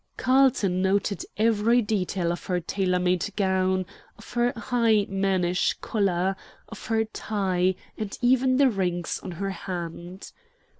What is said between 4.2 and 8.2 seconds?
her high mannish collar, of her tie, and